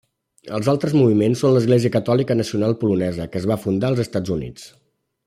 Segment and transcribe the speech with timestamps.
[0.59, 4.67] Els altres moviments són l'Església Catòlica Nacional Polonesa que es va fundar als Estats Units.